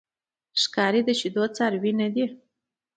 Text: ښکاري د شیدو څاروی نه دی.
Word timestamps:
ښکاري 0.61 1.01
د 1.05 1.09
شیدو 1.19 1.43
څاروی 1.55 1.91
نه 2.01 2.07
دی. 2.15 2.25